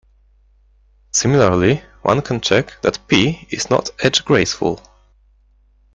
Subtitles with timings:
[1.11, 4.81] Similarly, one can check that "P" is not edge-graceful.